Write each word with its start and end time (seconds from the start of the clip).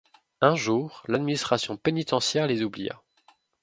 Un 0.41 0.55
jour, 0.55 1.03
l'administration 1.07 1.77
pénitentiaire 1.77 2.47
les 2.47 2.63
oublia. 2.63 3.03